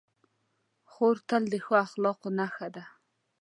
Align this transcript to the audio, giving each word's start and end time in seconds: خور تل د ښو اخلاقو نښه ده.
خور 0.91 1.15
تل 1.27 1.43
د 1.53 1.55
ښو 1.65 1.73
اخلاقو 1.85 2.29
نښه 2.37 2.67
ده. 2.75 2.83